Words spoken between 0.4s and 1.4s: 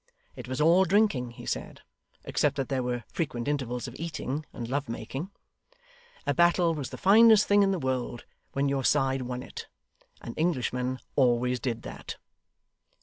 was all drinking,